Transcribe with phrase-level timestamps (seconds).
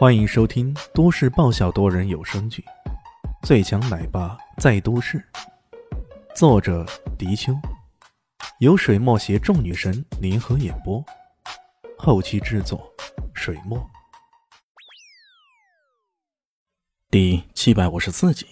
[0.00, 2.64] 欢迎收听都市爆笑多人有声剧
[3.46, 5.18] 《最强奶爸在都市》，
[6.34, 6.86] 作者：
[7.18, 7.54] 迪秋，
[8.60, 11.04] 由水墨携众女神联合演播，
[11.98, 12.90] 后期制作：
[13.34, 13.78] 水墨。
[17.10, 18.46] 第七百五十四集，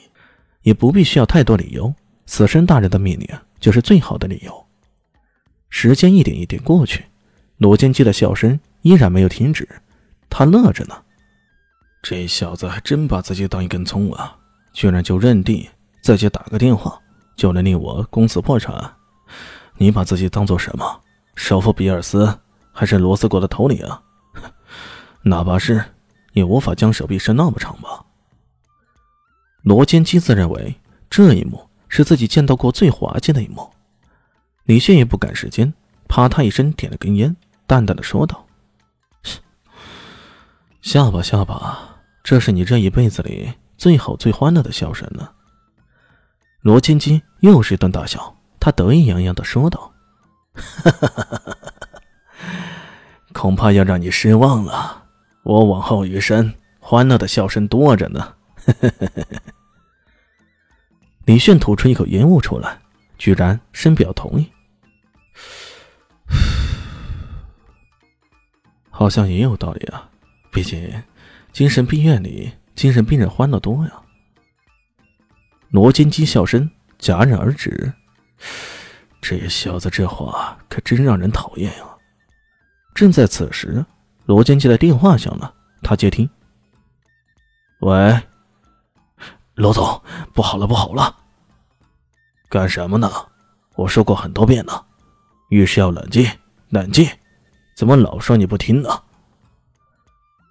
[0.60, 1.94] 也不必需要太多理由，
[2.26, 3.26] 死神大人的命令
[3.58, 4.66] 就是最好的理由。
[5.70, 7.06] 时间一点一点过去，
[7.56, 9.66] 罗坚基的笑声依然没有停止，
[10.28, 11.04] 他乐着呢。
[12.10, 14.34] 这小子还真把自己当一根葱啊！
[14.72, 15.68] 居然就认定
[16.00, 16.98] 自己打个电话
[17.36, 18.94] 就能令我公司破产？
[19.76, 21.02] 你把自己当做什么？
[21.34, 22.38] 首富比尔斯
[22.72, 24.02] 还是罗斯国的头领啊？
[25.20, 25.84] 哪怕是
[26.32, 28.02] 也无法将手臂伸那么长吧？
[29.60, 30.74] 罗坚基自认为
[31.10, 33.70] 这一幕是自己见到过最滑稽的一幕。
[34.64, 35.74] 李炫也不赶时间，
[36.08, 37.36] 啪嗒一声点了根烟，
[37.66, 38.46] 淡淡的说道
[40.80, 41.87] ：“下吧，下吧，
[42.28, 45.32] 这是你这一辈子里最好最欢乐的笑声了。”
[46.60, 49.90] 罗金基又是一顿大笑，他得意洋洋的说道
[53.32, 55.06] ：“恐怕要让你失望了，
[55.42, 58.34] 我往后余生欢乐的笑声多着呢。
[61.24, 62.78] ”李炫吐出一口烟雾出来，
[63.16, 64.52] 居然深表同意。
[68.90, 70.10] 好像也有道理啊，
[70.52, 70.92] 毕竟
[71.52, 73.92] 精神病院里精神病人欢乐多呀。
[75.70, 77.92] 罗金基笑声戛然而止，
[79.20, 81.96] 这小子这话可真让人讨厌啊！
[82.94, 83.84] 正在此时，
[84.24, 86.28] 罗金基的电话响了，他接听
[87.80, 88.20] ：“喂，
[89.54, 90.02] 罗总，
[90.32, 91.14] 不好了，不好了！
[92.48, 93.10] 干什么呢？
[93.74, 94.86] 我说过很多遍了。”
[95.50, 96.26] 遇事要冷静，
[96.68, 97.08] 冷静，
[97.74, 99.02] 怎么老说你不听呢？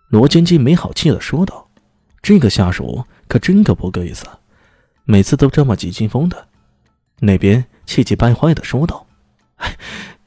[0.08, 1.70] 罗坚基没好气的说道
[2.22, 4.26] ：“这个下属可真够不够意思，
[5.04, 6.48] 每次都这么急惊风的。”
[7.20, 9.06] 那边气急败坏的说道
[9.58, 9.78] ：“哎，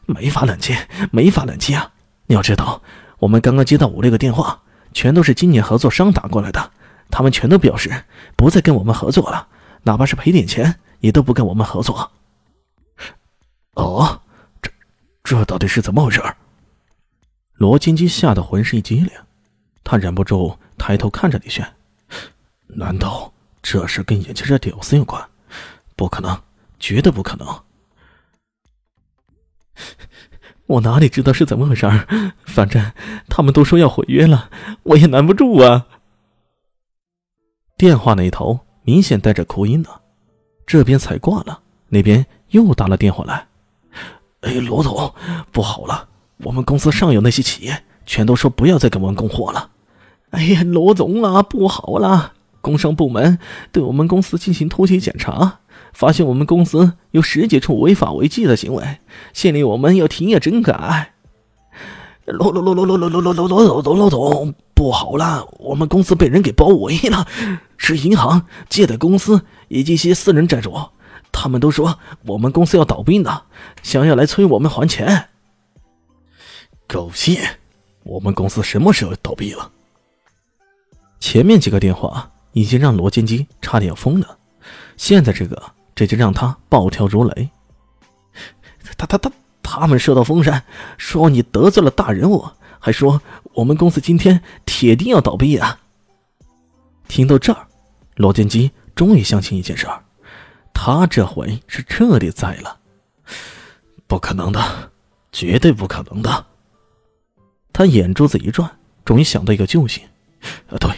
[0.06, 0.76] 没法冷静，
[1.12, 1.92] 没法冷静啊！
[2.26, 2.82] 你要知道，
[3.18, 4.60] 我们刚刚接到五六个电话，
[4.92, 6.72] 全都是今年合作商打过来的，
[7.10, 8.04] 他们全都表示
[8.36, 9.48] 不再跟我们合作了，
[9.84, 12.10] 哪怕是赔点钱，也都不跟我们合作。”
[13.74, 14.20] 哦。
[14.60, 14.70] 这
[15.22, 16.20] 这到底是怎么回事？
[17.54, 19.10] 罗金基吓得浑身一激灵，
[19.82, 21.66] 他忍不住抬头看着李轩，
[22.66, 23.32] 难道
[23.62, 25.22] 这事跟眼前这屌丝有关？
[25.96, 26.40] 不可能，
[26.78, 27.62] 绝对不可能！
[30.66, 32.32] 我哪里知道是怎么回事儿？
[32.44, 32.92] 反正
[33.28, 34.50] 他们都说要毁约了，
[34.84, 35.86] 我也拦不住啊！
[37.76, 39.88] 电话那头明显带着哭音呢，
[40.66, 43.48] 这边才挂了，那边又打了电话来。
[44.42, 45.12] 哎，罗总，
[45.50, 46.08] 不好了！
[46.38, 49.70] 我们公司上游那些企业全都说不要再给我们供货了。
[50.30, 52.32] 哎呀，罗总啊，不好了！
[52.60, 53.38] 工商部门
[53.70, 55.60] 对我们公司进行突击检查，
[55.92, 58.98] 发现我们公司有十几处违法违纪的行为，
[59.32, 61.12] 限令我们要停业整改。
[62.26, 65.46] 罗罗罗罗罗罗罗罗罗罗总，罗总，不好了！
[65.60, 67.28] 我们公司被人给包围了，
[67.76, 70.76] 是银行、借贷公司以及一些私人债主。
[71.30, 73.42] 他们都说我们公司要倒闭呢，
[73.84, 75.28] 想要来催我们还钱。
[76.88, 77.38] 狗屁！
[78.02, 79.70] 我们公司什么时候倒闭了？
[81.18, 84.38] 前面几个电话已经让罗建基差点疯了，
[84.96, 85.62] 现在这个
[85.94, 87.48] 这就让他暴跳如雷。
[88.96, 89.30] 他他他
[89.62, 90.62] 他们受到风声，
[90.96, 93.20] 说你得罪了大人物，还说
[93.52, 95.78] 我们公司今天铁定要倒闭啊！
[97.06, 97.68] 听到这儿，
[98.16, 100.02] 罗建基终于相信一件事儿。
[100.72, 102.78] 他这回是彻底栽了，
[104.06, 104.90] 不可能的，
[105.30, 106.46] 绝对不可能的。
[107.72, 108.70] 他眼珠子一转，
[109.04, 110.02] 终于想到一个救星。
[110.68, 110.90] 啊，对，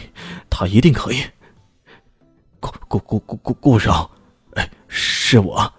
[0.49, 1.23] 他一定可以。
[2.59, 4.09] 顾顾顾顾顾顾少，
[4.55, 5.73] 哎，是我。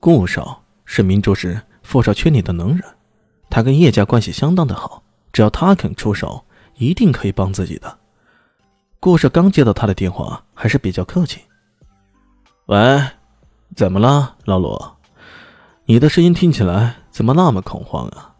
[0.00, 2.82] 顾少是明珠市富少圈里的能人，
[3.50, 5.02] 他跟叶家关系相当的好，
[5.32, 6.44] 只要他肯出手，
[6.76, 7.98] 一定可以帮自己的。
[9.00, 11.40] 顾少刚接到他的电话，还是比较客气。
[12.66, 13.02] 喂，
[13.74, 14.96] 怎么了，老罗？
[15.84, 18.34] 你的声音听起来怎么那么恐慌啊？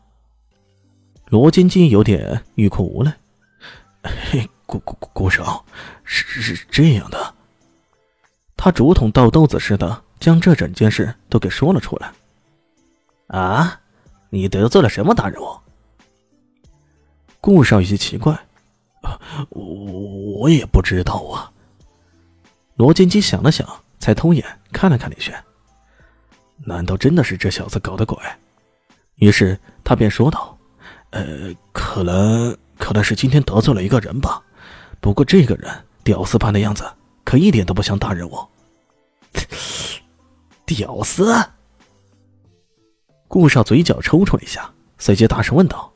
[1.26, 3.12] 罗金金有点欲哭无泪。
[4.02, 5.64] 嘿，顾顾顾少，
[6.04, 7.34] 是是这样的。
[8.56, 12.12] 他竹筒倒豆子似的将这整件事都给说了出来。
[13.28, 13.80] 啊，
[14.30, 15.58] 你得罪了什么大人物？
[17.40, 18.38] 顾少有些奇怪。
[19.50, 19.64] 我
[20.40, 21.52] 我也不知道啊。
[22.76, 23.66] 罗金金想了想。
[23.98, 25.34] 才偷眼看了看李轩，
[26.58, 28.16] 难道真的是这小子搞的鬼？
[29.16, 30.55] 于是他便说道
[31.16, 34.42] ：“呃，可能可能是今天得罪了一个人吧。
[35.00, 35.70] 不过这个人
[36.04, 36.84] 屌丝般的样子，
[37.24, 38.38] 可一点都不像大人物。
[40.66, 41.34] 屌丝？
[43.28, 45.92] 顾少嘴角抽搐了一下，随即大声问道：“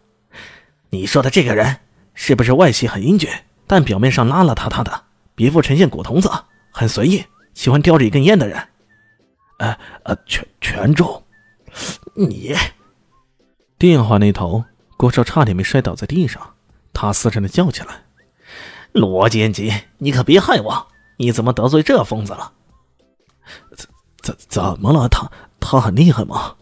[0.91, 1.77] 你说的这个人，
[2.15, 3.31] 是不是外形很英俊，
[3.67, 7.25] 但表面上邋邋遢遢的，皮肤呈现古铜色，很随意，
[7.55, 8.61] 喜欢叼着一根烟的人？”
[9.59, 11.23] 呃呃，全全中。
[12.15, 12.55] 你。
[13.79, 14.65] 电话那头，
[15.01, 16.57] 郭少差点没摔倒在地上，
[16.93, 18.03] 他嘶声的叫起来
[18.93, 20.89] ：“罗监吉，你可别害我！
[21.17, 22.53] 你怎么得罪这疯子了？
[23.75, 23.89] 怎
[24.21, 25.09] 怎怎么了？
[25.09, 26.55] 他他很厉害吗？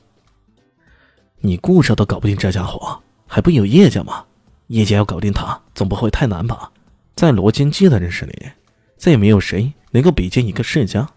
[1.40, 4.26] 你顾少都搞不定这家伙，还不有叶家吗？
[4.68, 6.70] 叶家要搞定他，总不会太难吧？
[7.16, 8.52] 在罗监基的认识里，
[8.96, 11.08] 再也没有谁能够比肩一个世家。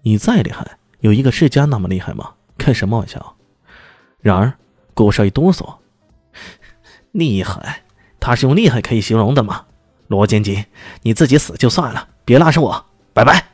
[0.00, 2.32] 你再厉害，有一个世家那么厉害吗？
[2.56, 3.36] 开什么玩笑！
[4.22, 4.50] 然而。
[4.92, 5.76] 顾少一哆嗦，
[7.12, 7.82] 厉害，
[8.18, 9.66] 他是用厉害可以形容的吗？
[10.08, 10.64] 罗监吉，
[11.02, 13.46] 你自己死就算了，别拉上我，拜拜。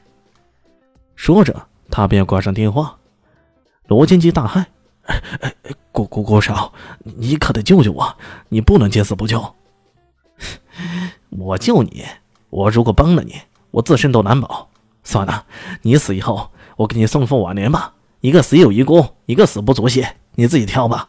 [1.15, 2.99] 说着，他便挂上电话。
[3.87, 4.65] 罗监吉大骇
[5.93, 6.73] ：“顾顾顾少，
[7.05, 8.17] 你可得救救我！
[8.49, 9.55] 你不能见死不救。
[11.31, 12.05] 我救你，
[12.51, 14.69] 我如果帮了你，我自身都难保。
[15.05, 15.47] 算了，
[15.83, 21.09] 你死以后，我给你送份挽联吧，一个死有余辜，一个死不足惜，你自己挑吧。”